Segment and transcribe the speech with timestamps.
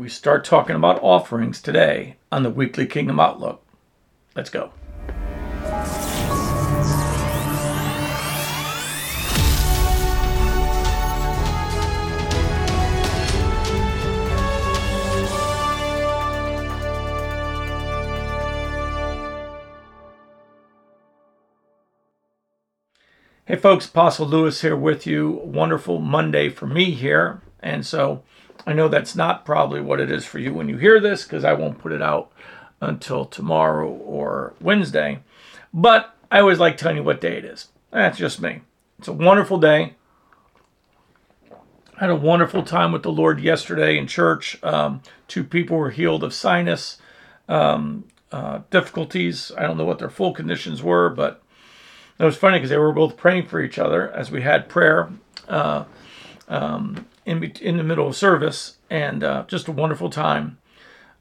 [0.00, 3.62] we start talking about offerings today on the Weekly Kingdom Outlook.
[4.34, 4.72] Let's go.
[23.44, 25.42] Hey folks, Apostle Lewis here with you.
[25.44, 27.42] Wonderful Monday for me here.
[27.62, 28.22] And so
[28.70, 31.44] I know that's not probably what it is for you when you hear this because
[31.44, 32.30] I won't put it out
[32.80, 35.20] until tomorrow or Wednesday.
[35.74, 37.68] But I always like telling you what day it is.
[37.90, 38.60] That's just me.
[38.98, 39.94] It's a wonderful day.
[41.96, 44.62] I had a wonderful time with the Lord yesterday in church.
[44.62, 46.98] Um, two people were healed of sinus
[47.48, 49.50] um, uh, difficulties.
[49.58, 51.42] I don't know what their full conditions were, but
[52.20, 55.10] it was funny because they were both praying for each other as we had prayer
[55.48, 55.84] uh,
[56.48, 60.58] um, in, in the middle of service, and uh, just a wonderful time.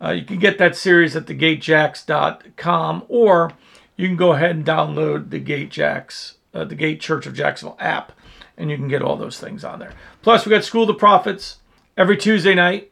[0.02, 3.52] Uh, you can get that series at thegatejacks.com, or
[3.96, 7.78] you can go ahead and download the Gate Jacks, uh, the Gate Church of Jacksonville
[7.80, 8.12] app,
[8.58, 9.94] and you can get all those things on there.
[10.22, 11.58] Plus, we got School of the Prophets
[11.96, 12.92] every Tuesday night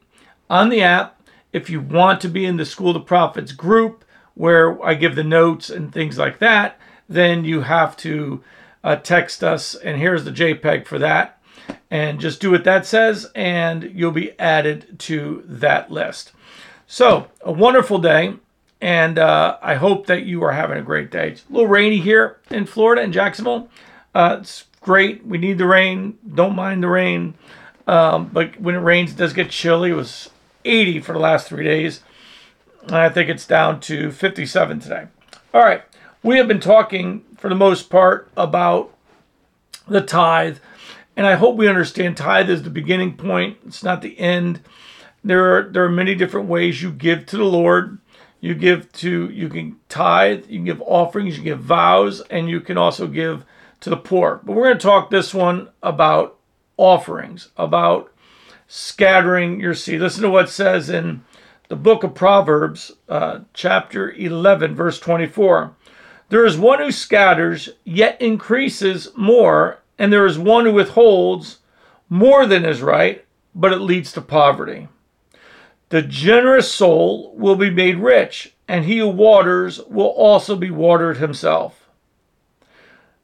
[0.50, 1.22] on the app.
[1.52, 4.04] If you want to be in the School of the Prophets group,
[4.36, 8.44] where I give the notes and things like that, then you have to
[8.84, 11.37] uh, text us, and here's the JPEG for that.
[11.90, 16.34] And just do what that says, and you'll be added to that list.
[16.86, 18.34] So, a wonderful day,
[18.82, 21.32] and uh, I hope that you are having a great day.
[21.32, 23.70] It's a little rainy here in Florida, in Jacksonville.
[24.14, 25.26] Uh, it's great.
[25.26, 26.18] We need the rain.
[26.36, 27.36] Don't mind the rain.
[27.88, 29.92] Um, but when it rains, it does get chilly.
[29.92, 30.30] It was
[30.66, 32.02] 80 for the last three days.
[32.84, 35.08] And I think it's down to 57 today.
[35.54, 35.84] All right
[36.24, 38.94] we have been talking for the most part about
[39.88, 40.58] the tithe,
[41.18, 43.58] and I hope we understand tithe is the beginning point.
[43.66, 44.62] It's not the end.
[45.24, 47.98] There are there are many different ways you give to the Lord.
[48.40, 52.48] You give to you can tithe, you can give offerings, you can give vows, and
[52.48, 53.44] you can also give
[53.80, 54.42] to the poor.
[54.44, 56.38] But we're going to talk this one about
[56.78, 58.14] offerings, about
[58.68, 60.02] scattering your seed.
[60.02, 61.26] Listen to what it says in
[61.68, 65.76] the book of Proverbs, uh, chapter 11, verse 24.
[66.30, 71.60] There is one who scatters, yet increases more, and there is one who withholds
[72.10, 74.88] more than is right, but it leads to poverty.
[75.90, 81.18] The generous soul will be made rich, and he who waters will also be watered
[81.18, 81.90] himself.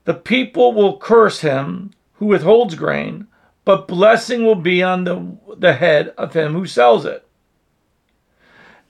[0.05, 3.27] The people will curse him who withholds grain,
[3.65, 7.25] but blessing will be on the, the head of him who sells it.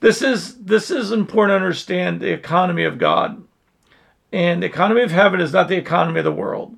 [0.00, 3.42] This is this is important to understand the economy of God.
[4.32, 6.76] And the economy of heaven is not the economy of the world.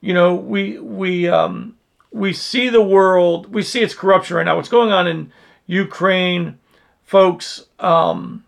[0.00, 1.76] You know, we we um,
[2.10, 4.56] we see the world, we see its corruption right now.
[4.56, 5.32] What's going on in
[5.66, 6.58] Ukraine,
[7.04, 7.66] folks?
[7.78, 8.44] Um,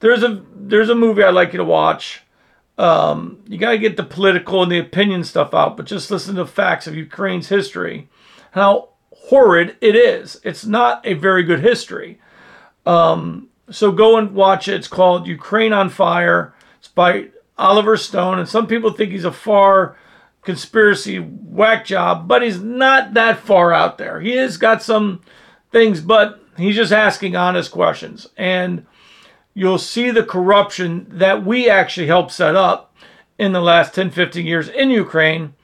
[0.00, 2.22] there's a there's a movie I'd like you to watch.
[2.78, 6.36] Um, you got to get the political and the opinion stuff out, but just listen
[6.36, 8.08] to the facts of Ukraine's history,
[8.52, 8.88] how
[9.28, 10.40] horrid it is.
[10.42, 12.18] It's not a very good history.
[12.86, 14.74] Um, so go and watch it.
[14.74, 16.54] It's called Ukraine on Fire.
[16.78, 19.96] It's by Oliver Stone, and some people think he's a far
[20.42, 24.20] conspiracy whack job, but he's not that far out there.
[24.20, 25.22] He has got some
[25.70, 28.28] things, but he's just asking honest questions.
[28.36, 28.86] And
[29.54, 32.94] you'll see the corruption that we actually helped set up
[33.38, 35.54] in the last 10, 15 years in Ukraine,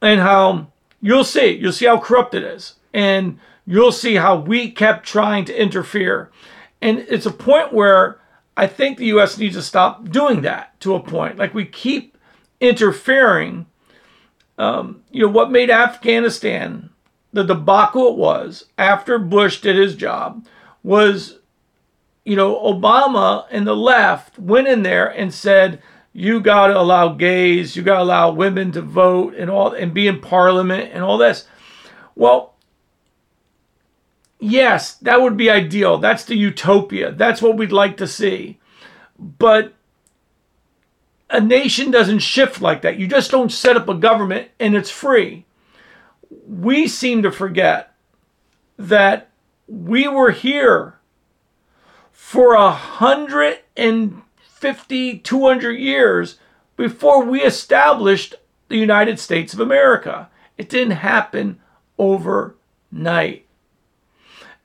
[0.00, 0.68] and how
[1.00, 2.74] you'll see, you'll see how corrupt it is.
[2.92, 6.30] And you'll see how we kept trying to interfere.
[6.80, 8.20] And it's a point where
[8.56, 9.38] I think the U.S.
[9.38, 11.38] needs to stop doing that to a point.
[11.38, 12.16] Like we keep
[12.60, 13.66] interfering.
[14.56, 16.90] Um, you know, what made Afghanistan
[17.34, 20.46] the debacle it was after Bush did his job
[20.84, 21.40] was,
[22.24, 25.82] you know, Obama and the left went in there and said,
[26.12, 29.92] you got to allow gays, you got to allow women to vote and all and
[29.92, 31.48] be in parliament and all this.
[32.14, 32.54] Well,
[34.38, 35.98] yes, that would be ideal.
[35.98, 37.10] That's the utopia.
[37.10, 38.60] That's what we'd like to see.
[39.18, 39.74] But
[41.34, 42.98] a nation doesn't shift like that.
[42.98, 45.44] You just don't set up a government and it's free.
[46.46, 47.94] We seem to forget
[48.78, 49.30] that
[49.66, 50.98] we were here
[52.12, 56.38] for a hundred and fifty, two hundred years
[56.76, 58.36] before we established
[58.68, 60.28] the United States of America.
[60.56, 61.60] It didn't happen
[61.98, 63.46] overnight.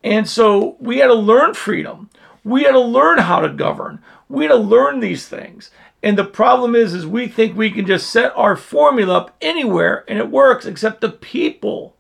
[0.04, 2.10] And so we had to learn freedom.
[2.44, 4.02] We had to learn how to govern.
[4.30, 5.72] We had to learn these things.
[6.02, 10.06] And the problem is, is we think we can just set our formula up anywhere
[10.08, 11.96] and it works, except the people.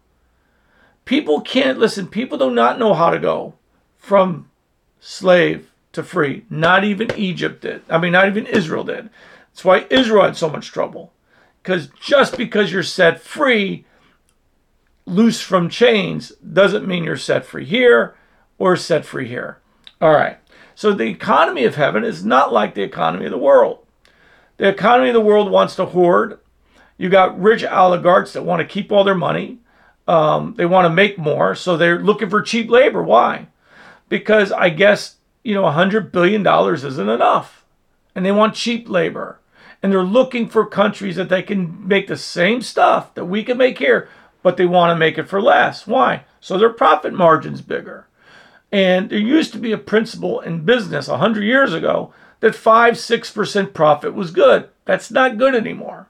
[1.04, 2.07] People can't listen.
[2.07, 3.56] People do not know how to go
[3.98, 4.50] from
[5.00, 6.46] slave to free.
[6.50, 7.81] Not even Egypt did.
[7.90, 9.10] I mean, not even Israel did.
[9.51, 11.12] That's why Israel had so much trouble.
[11.62, 13.86] Because just because you're set free,
[15.06, 18.16] loose from chains, doesn't mean you're set free here
[18.57, 19.60] or set free here.
[20.00, 20.38] All right.
[20.75, 23.80] So the economy of heaven is not like the economy of the world.
[24.59, 26.39] The economy of the world wants to hoard.
[26.97, 29.57] You got rich oligarchs that want to keep all their money.
[30.07, 33.01] Um, they want to make more, so they're looking for cheap labor.
[33.01, 33.47] Why?
[34.07, 37.65] Because I guess you know, $100 billion isn't enough.
[38.15, 39.39] And they want cheap labor.
[39.81, 43.57] And they're looking for countries that they can make the same stuff that we can
[43.57, 44.09] make here,
[44.44, 45.88] but they want to make it for less.
[45.88, 46.25] Why?
[46.41, 48.07] So their profit margin's bigger.
[48.71, 52.94] And there used to be a principle in business a 100 years ago that 5
[52.95, 54.69] 6% profit was good.
[54.86, 56.07] That's not good anymore.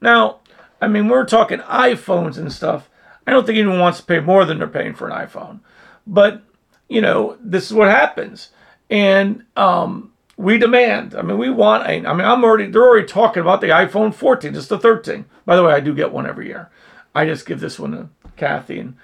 [0.00, 0.40] Now,
[0.80, 2.88] I mean, we're talking iPhones and stuff.
[3.26, 5.60] I don't think anyone wants to pay more than they're paying for an iPhone.
[6.06, 6.42] But,
[6.88, 8.50] you know, this is what happens
[8.92, 11.14] and um, we demand.
[11.14, 11.84] I mean, we want.
[11.84, 12.66] A, I mean, I'm already.
[12.66, 14.54] They're already talking about the iPhone 14.
[14.54, 15.24] It's the 13.
[15.46, 16.70] By the way, I do get one every year.
[17.14, 18.96] I just give this one to Kathy, and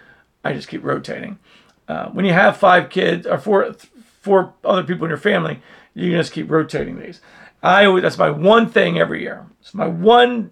[0.44, 1.38] I just keep rotating.
[1.88, 3.72] Uh, when you have five kids or four,
[4.20, 5.62] four other people in your family,
[5.98, 7.20] you just keep rotating these.
[7.62, 8.02] I always.
[8.02, 9.46] That's my one thing every year.
[9.60, 10.50] It's my one.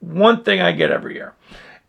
[0.00, 1.34] One thing I get every year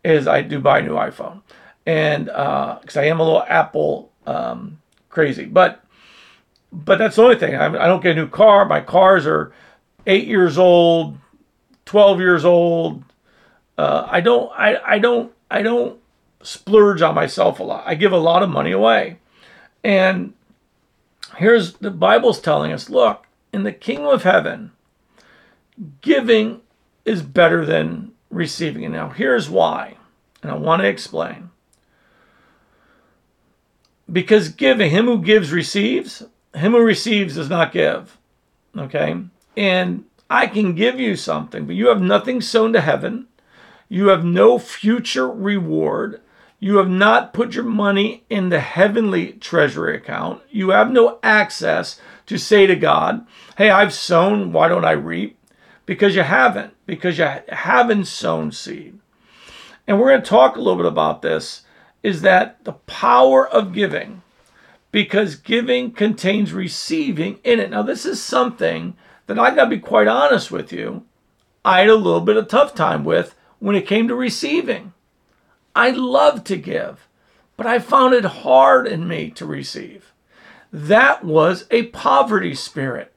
[0.04, 1.40] is I do buy a new iPhone,
[1.86, 5.82] and because uh, I am a little Apple um, crazy, but
[6.70, 7.54] but that's the only thing.
[7.54, 8.64] I, I don't get a new car.
[8.66, 9.52] My cars are
[10.06, 11.16] eight years old,
[11.86, 13.04] twelve years old.
[13.78, 14.52] Uh, I don't.
[14.52, 15.32] I, I don't.
[15.50, 15.98] I don't
[16.42, 17.84] splurge on myself a lot.
[17.86, 19.18] I give a lot of money away,
[19.82, 20.34] and
[21.36, 24.72] here's the Bible's telling us: look, in the kingdom of heaven,
[26.00, 26.60] giving
[27.04, 28.84] is better than receiving.
[28.84, 29.96] And now here's why,
[30.42, 31.50] and I want to explain.
[34.10, 36.22] Because giving, him who gives receives,
[36.54, 38.18] him who receives does not give.
[38.76, 39.16] Okay?
[39.56, 43.28] And I can give you something, but you have nothing sown to heaven.
[43.88, 46.20] You have no future reward.
[46.64, 50.40] You have not put your money in the heavenly treasury account.
[50.50, 53.26] You have no access to say to God,
[53.58, 55.36] Hey, I've sown, why don't I reap?
[55.84, 58.98] Because you haven't, because you haven't sown seed.
[59.86, 61.64] And we're going to talk a little bit about this
[62.02, 64.22] is that the power of giving
[64.90, 67.72] because giving contains receiving in it.
[67.72, 68.96] Now, this is something
[69.26, 71.04] that I got to be quite honest with you.
[71.62, 74.93] I had a little bit of tough time with when it came to receiving.
[75.74, 77.08] I love to give,
[77.56, 80.12] but I found it hard in me to receive.
[80.72, 83.12] That was a poverty spirit.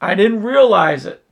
[0.00, 1.24] I didn't realize it,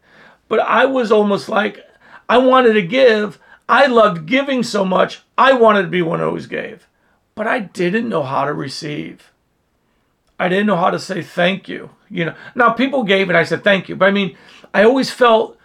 [0.49, 1.85] but I was almost like
[2.29, 3.39] I wanted to give.
[3.69, 6.87] I loved giving so much, I wanted to be one who always gave
[7.35, 9.33] but I didn't know how to receive.
[10.39, 11.91] I didn't know how to say thank you.
[12.11, 14.37] You know, now people gave and I said thank you, but I mean,
[14.75, 15.57] I always felt,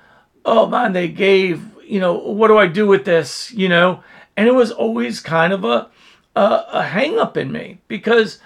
[0.45, 1.65] oh man, they gave.
[1.87, 3.51] You know, what do I do with this?
[3.51, 4.03] You know,
[4.35, 5.89] and it was always kind of a
[6.35, 8.39] a, a hang up in me because,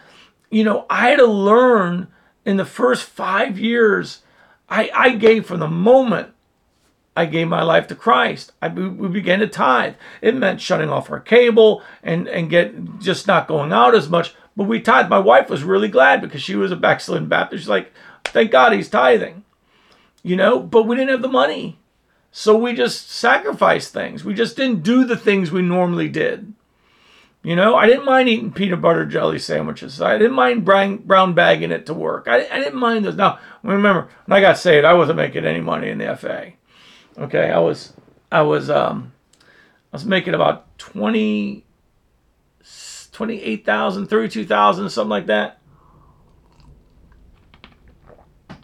[0.50, 2.08] you know, I had to learn
[2.46, 4.22] in the first five years.
[4.70, 6.30] I, I gave from the moment
[7.16, 8.54] I gave my life to Christ.
[8.62, 9.96] I, we began to tithe.
[10.22, 14.34] It meant shutting off our cable and, and get just not going out as much.
[14.56, 15.10] But we tithe.
[15.10, 17.64] My wife was really glad because she was a backslidden Baptist.
[17.64, 17.92] She's like,
[18.26, 19.44] thank God he's tithing.
[20.24, 21.80] You know, but we didn't have the money.
[22.32, 24.24] So we just sacrificed things.
[24.24, 26.54] We just didn't do the things we normally did.
[27.44, 30.00] You know, I didn't mind eating peanut butter jelly sandwiches.
[30.00, 32.28] I didn't mind brown, bagging it to work.
[32.28, 33.16] I, I didn't mind those.
[33.16, 36.54] Now, remember, when I got saved, I wasn't making any money in the FA.
[37.18, 37.94] Okay, I was
[38.32, 39.12] I was um
[39.92, 41.66] I was making about 20
[43.12, 45.60] 28,000, 32,000 something like that.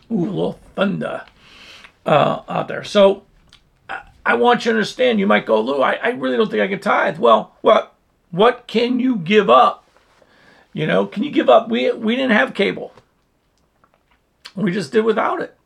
[0.10, 1.26] Ooh, a little thunder
[2.06, 2.84] uh, out there.
[2.84, 3.27] So
[4.32, 5.20] I, want you to understand.
[5.20, 7.18] You might go, Lou, I, I really don't think I can tithe.
[7.18, 7.96] Well, what
[8.32, 9.86] what can you give up?
[10.74, 11.70] You know, can you give up?
[11.70, 12.94] We we didn't have cable.
[14.56, 15.58] We just did without it.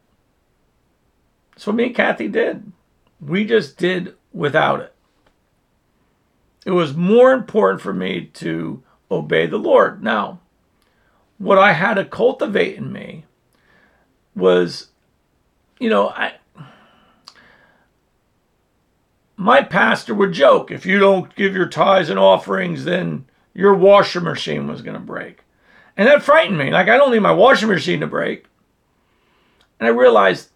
[1.64, 2.72] What me and Kathy did.
[3.20, 4.94] We just did without it.
[6.66, 10.04] It was more important for me to obey the Lord.
[10.04, 10.40] Now,
[11.38, 13.26] what I had to cultivate in me
[14.36, 14.90] was,
[15.80, 16.36] you know, I
[19.42, 24.22] my pastor would joke, if you don't give your tithes and offerings, then your washer
[24.22, 25.40] machine was going to break.
[25.98, 26.72] And that frightened me.
[26.72, 28.46] Like, I don't need my washing machine to break.
[29.80, 30.50] And I realized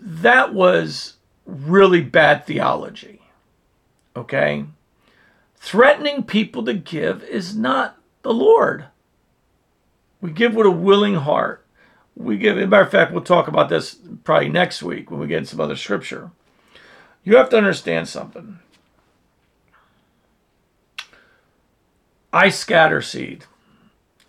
[0.00, 1.14] that was
[1.46, 3.22] really bad theology.
[4.16, 4.66] Okay?
[5.60, 8.86] threatening people to give is not the Lord.
[10.20, 11.64] We give with a willing heart.
[12.16, 15.20] We give, as a matter of fact, we'll talk about this probably next week when
[15.20, 16.30] we get some other scripture.
[17.28, 18.58] You have to understand something.
[22.32, 23.44] I scatter seed.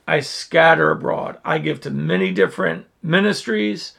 [0.05, 1.37] I scatter abroad.
[1.45, 3.93] I give to many different ministries.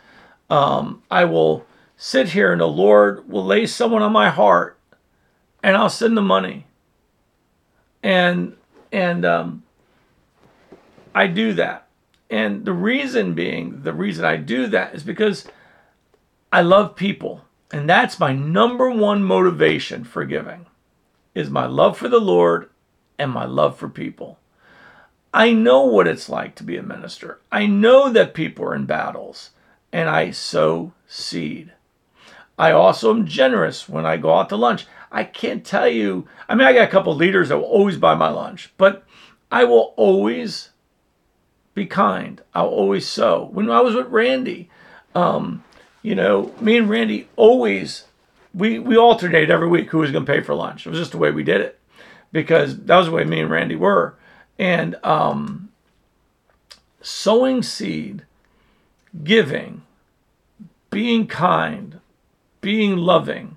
[0.51, 1.65] Um, I will
[1.97, 4.79] sit here and the Lord will lay someone on my heart
[5.63, 6.67] and I'll send the money.
[8.03, 8.55] And
[8.93, 9.63] and um,
[11.15, 11.87] I do that.
[12.29, 15.47] And the reason being, the reason I do that is because
[16.53, 17.47] I love people.
[17.73, 20.67] And that's my number one motivation for giving
[21.35, 22.69] is my love for the Lord
[23.19, 24.39] and my love for people.
[25.33, 27.39] I know what it's like to be a minister.
[27.53, 29.51] I know that people are in battles
[29.93, 31.73] and I sow seed.
[32.59, 34.87] I also am generous when I go out to lunch.
[35.13, 38.15] I can't tell you, I mean, I got a couple leaders that will always buy
[38.15, 39.05] my lunch, but
[39.51, 40.71] I will always
[41.75, 42.43] be kind.
[42.55, 43.49] I'll always sow.
[43.53, 44.69] When I was with Randy,
[45.15, 45.65] um,
[46.03, 48.05] you know, me and Randy always
[48.55, 50.87] we we alternated every week who was going to pay for lunch.
[50.87, 51.79] It was just the way we did it
[52.33, 54.17] because that was the way me and Randy were.
[54.59, 55.71] And um,
[57.01, 58.25] sowing seed,
[59.25, 59.83] giving,
[60.91, 62.01] being kind,
[62.61, 63.57] being loving.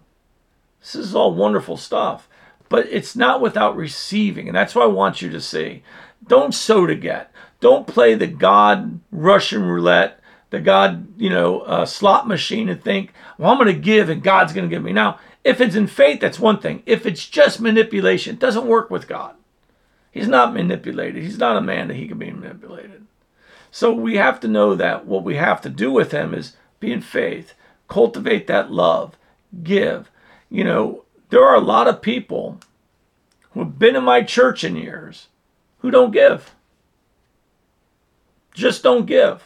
[0.79, 2.27] This is all wonderful stuff,
[2.69, 4.47] but it's not without receiving.
[4.47, 5.83] And that's what I want you to see.
[6.25, 7.31] Don't sow to get.
[7.59, 10.19] Don't play the God Russian roulette,
[10.53, 14.21] the God, you know, uh, slot machine and think, well, I'm going to give and
[14.21, 14.93] God's going to give me.
[14.93, 16.83] Now, if it's in faith, that's one thing.
[16.85, 19.33] If it's just manipulation, it doesn't work with God.
[20.11, 21.23] He's not manipulated.
[21.23, 23.07] He's not a man that he can be manipulated.
[23.71, 26.93] So we have to know that what we have to do with him is be
[26.93, 27.55] in faith,
[27.87, 29.17] cultivate that love,
[29.63, 30.11] give.
[30.51, 32.59] You know, there are a lot of people
[33.53, 35.29] who have been in my church in years
[35.79, 36.53] who don't give
[38.53, 39.43] just don't give.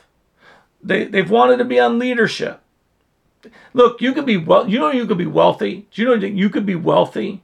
[0.81, 2.61] They, they've wanted to be on leadership.
[3.73, 4.67] Look, you could be well.
[4.67, 5.87] You know you could be wealthy.
[5.91, 7.43] Do you know that you could be wealthy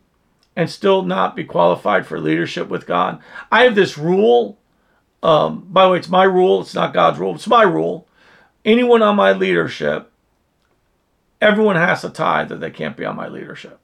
[0.56, 3.20] and still not be qualified for leadership with God?
[3.52, 4.58] I have this rule.
[5.22, 6.62] Um, by the way, it's my rule.
[6.62, 7.36] It's not God's rule.
[7.36, 8.08] It's my rule.
[8.66, 10.12] Anyone on my leadership,
[11.42, 13.80] everyone has to tithe that they can't be on my leadership.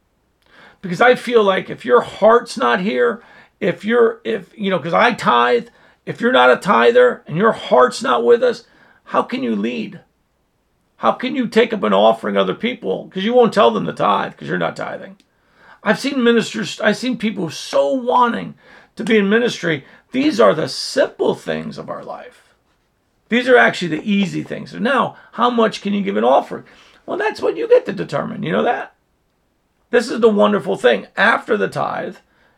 [0.82, 3.22] Because I feel like if your heart's not here,
[3.60, 5.68] if you're if you know, because I tithe,
[6.06, 8.66] if you're not a tither and your heart's not with us,
[9.10, 10.02] how can you lead?
[10.98, 13.06] How can you take up an offering other people?
[13.06, 15.18] Because you won't tell them to tithe because you're not tithing.
[15.82, 18.54] I've seen ministers, I've seen people so wanting
[18.98, 19.84] to be in ministry.
[20.12, 22.54] These are the simple things of our life.
[23.30, 24.72] These are actually the easy things.
[24.72, 26.66] So now, how much can you give an offering?
[27.08, 28.44] Well, that's what you get to determine.
[28.44, 28.94] You know that?
[29.90, 31.08] This is the wonderful thing.
[31.18, 32.18] After the tithe,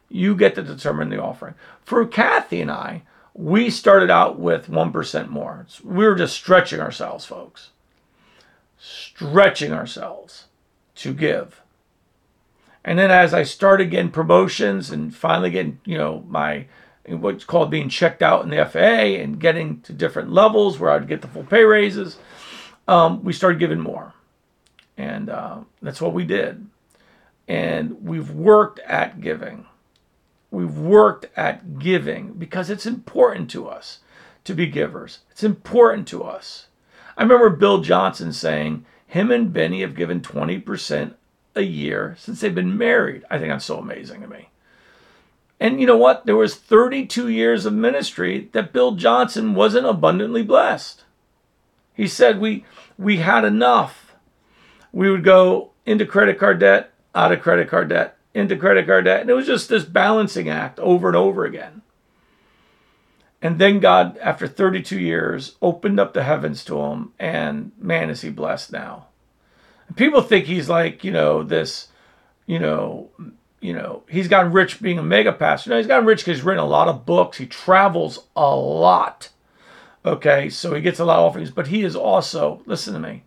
[0.09, 1.53] you get to determine the offering.
[1.81, 5.65] For Kathy and I, we started out with 1% more.
[5.83, 7.69] We were just stretching ourselves, folks.
[8.77, 10.45] Stretching ourselves
[10.95, 11.61] to give.
[12.83, 16.65] And then as I started getting promotions and finally getting, you know, my
[17.07, 21.07] what's called being checked out in the FAA and getting to different levels where I'd
[21.07, 22.17] get the full pay raises,
[22.87, 24.13] um, we started giving more.
[24.97, 26.67] And uh, that's what we did.
[27.47, 29.65] And we've worked at giving.
[30.51, 33.99] We've worked at giving because it's important to us
[34.43, 35.19] to be givers.
[35.31, 36.67] It's important to us.
[37.17, 41.15] I remember Bill Johnson saying him and Beni have given 20%
[41.55, 43.23] a year since they've been married.
[43.29, 44.49] I think that's so amazing to me.
[45.59, 46.25] And you know what?
[46.25, 51.03] There was 32 years of ministry that Bill Johnson wasn't abundantly blessed.
[51.93, 52.65] He said we
[52.97, 54.15] we had enough.
[54.91, 59.05] We would go into credit card debt, out of credit card debt, into credit card
[59.05, 59.21] debt.
[59.21, 61.81] And it was just this balancing act over and over again.
[63.41, 67.13] And then God, after 32 years, opened up the heavens to him.
[67.19, 69.07] And man, is he blessed now.
[69.95, 71.87] People think he's like, you know, this,
[72.45, 73.09] you know,
[73.59, 75.71] you know, he's gotten rich being a mega pastor.
[75.71, 77.37] No, he's gotten rich because he's written a lot of books.
[77.37, 79.29] He travels a lot.
[80.03, 83.23] Okay, so he gets a lot of offerings, but he is also, listen to me,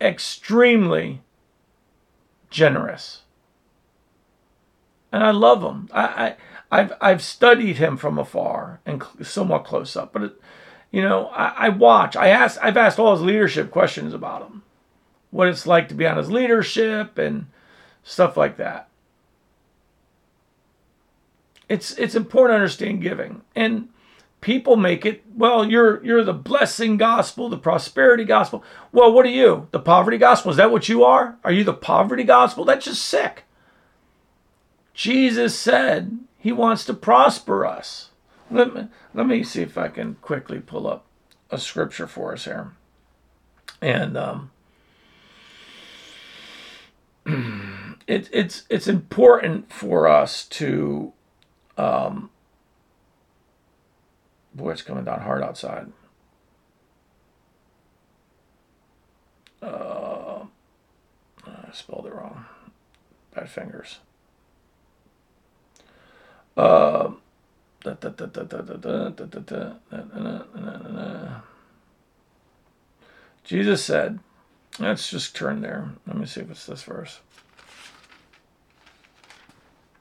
[0.00, 1.20] extremely
[2.48, 3.22] generous
[5.12, 5.88] and I love him.
[5.92, 6.36] I,
[6.70, 10.40] I have I've studied him from afar and somewhat close up, but it,
[10.90, 12.16] you know I, I watch.
[12.16, 14.62] I ask I've asked all his leadership questions about him,
[15.30, 17.46] what it's like to be on his leadership and
[18.02, 18.88] stuff like that.
[21.68, 23.42] It's it's important to understand giving.
[23.54, 23.88] And
[24.40, 28.62] people make it well you're you're the blessing gospel the prosperity gospel.
[28.92, 29.68] Well what are you?
[29.70, 30.50] The poverty gospel?
[30.50, 31.38] Is that what you are?
[31.44, 32.66] Are you the poverty gospel?
[32.66, 33.44] That's just sick
[34.98, 38.10] Jesus said He wants to prosper us.
[38.50, 41.04] Let me, let me see if I can quickly pull up
[41.52, 42.72] a scripture for us here.
[43.80, 44.50] And um,
[48.08, 51.12] it, it's it's important for us to
[51.76, 52.30] um,
[54.52, 55.92] boy, it's coming down hard outside.
[59.62, 60.46] Uh,
[61.46, 62.46] I spelled it wrong.
[63.32, 64.00] Bad fingers.
[66.58, 67.12] Uh,
[73.44, 74.18] Jesus said,
[74.80, 75.90] let's just turn there.
[76.06, 77.20] Let me see if it's this verse.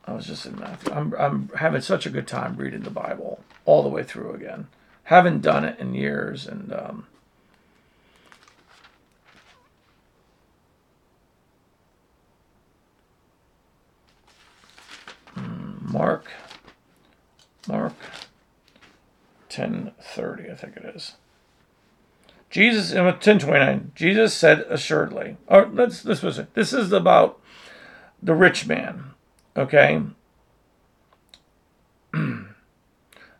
[0.06, 0.92] I was just in Matthew.
[0.92, 4.68] I'm, I'm having such a good time reading the Bible all the way through again.
[5.04, 7.06] Haven't done it in years, and um,
[19.58, 21.16] 10:30, I think it is.
[22.50, 23.92] Jesus in 10:29.
[23.96, 25.38] Jesus said assuredly.
[25.48, 26.54] Or let's this was it.
[26.54, 27.40] This is about
[28.22, 29.12] the rich man.
[29.56, 30.02] Okay?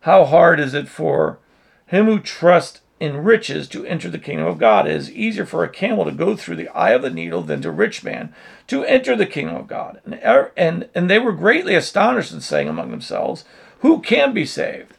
[0.00, 1.38] How hard is it for
[1.86, 4.86] him who trusts in riches to enter the kingdom of God.
[4.86, 7.62] It is easier for a camel to go through the eye of the needle than
[7.62, 8.34] to a rich man
[8.66, 10.00] to enter the kingdom of God.
[10.04, 13.44] And, and, and they were greatly astonished and saying among themselves,
[13.80, 14.97] Who can be saved?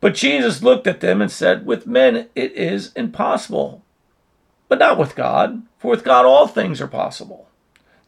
[0.00, 3.82] But Jesus looked at them and said, With men it is impossible,
[4.68, 7.48] but not with God, for with God all things are possible.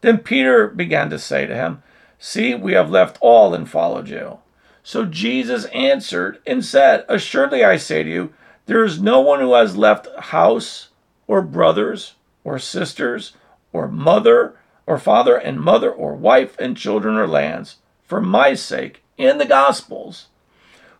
[0.00, 1.82] Then Peter began to say to him,
[2.18, 4.38] See, we have left all and followed you.
[4.82, 8.32] So Jesus answered and said, Assuredly I say to you,
[8.66, 10.88] there is no one who has left house
[11.26, 12.14] or brothers
[12.44, 13.32] or sisters
[13.72, 19.02] or mother or father and mother or wife and children or lands for my sake
[19.18, 20.28] in the Gospels,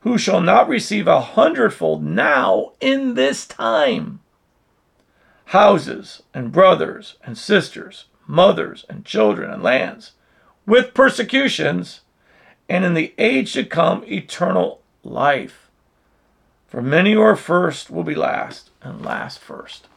[0.08, 4.20] who shall not receive a hundredfold now in this time
[5.46, 10.12] houses and brothers and sisters mothers, and children and lands,
[10.66, 12.02] with persecutions,
[12.68, 15.70] and in the age to come, eternal life.
[16.68, 19.88] For many who are first will be last, and last first.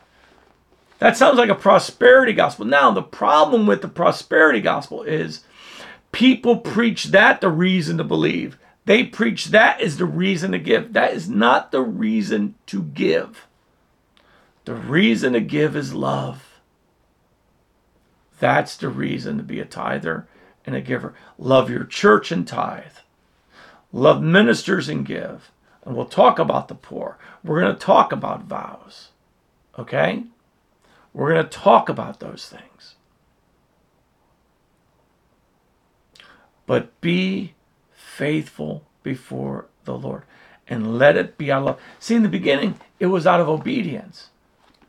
[1.00, 2.66] That sounds like a prosperity gospel.
[2.66, 5.44] Now, the problem with the prosperity gospel is
[6.14, 8.58] people preach that the reason to believe.
[8.92, 10.92] They preach that is the reason to give.
[10.92, 13.48] That is not the reason to give.
[14.66, 16.60] The reason to give is love.
[18.42, 20.28] That's the reason to be a tither
[20.66, 21.14] and a giver.
[21.38, 22.98] Love your church and tithe.
[23.94, 25.52] Love ministers and give.
[25.86, 27.18] And we'll talk about the poor.
[27.46, 29.12] We're going to talk about vows.
[29.80, 30.26] Okay?
[31.14, 32.96] We're going to talk about those things.
[36.66, 37.54] But be
[38.22, 40.22] faithful before the Lord
[40.68, 41.82] and let it be out of love.
[42.00, 44.30] See, in the beginning, it was out of obedience,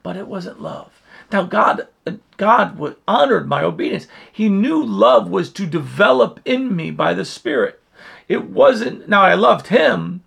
[0.03, 1.01] but it wasn't love.
[1.33, 1.89] Now, God,
[2.37, 4.07] God honored my obedience.
[4.31, 7.81] He knew love was to develop in me by the Spirit.
[8.29, 10.23] It wasn't, now I loved Him,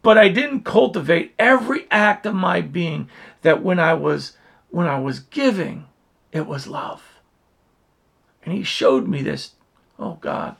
[0.00, 3.08] but I didn't cultivate every act of my being
[3.42, 4.36] that when I was
[4.70, 5.86] when I was giving,
[6.30, 7.02] it was love.
[8.44, 9.54] And he showed me this,
[9.98, 10.54] oh God,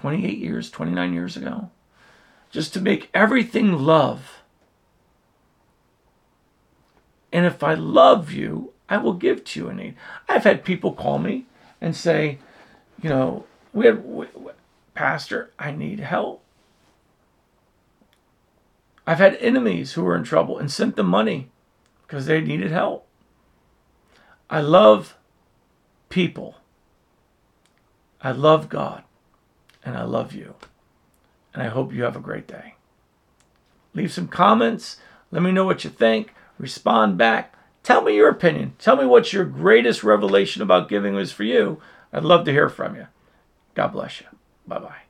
[0.00, 1.70] 28 years, 29 years ago,
[2.50, 4.40] just to make everything love
[7.32, 9.94] and if I love you, I will give to you a need.
[10.28, 11.46] I've had people call me
[11.80, 12.38] and say,
[13.00, 14.26] you know, we have, we,
[14.94, 16.42] Pastor, I need help.
[19.06, 21.50] I've had enemies who were in trouble and sent them money
[22.06, 23.06] because they needed help.
[24.48, 25.16] I love
[26.08, 26.56] people.
[28.20, 29.04] I love God.
[29.84, 30.54] And I love you.
[31.54, 32.74] And I hope you have a great day.
[33.94, 34.98] Leave some comments.
[35.30, 37.54] Let me know what you think respond back.
[37.82, 38.74] Tell me your opinion.
[38.78, 41.80] Tell me what your greatest revelation about giving was for you.
[42.12, 43.06] I'd love to hear from you.
[43.74, 44.26] God bless you.
[44.66, 45.09] Bye bye.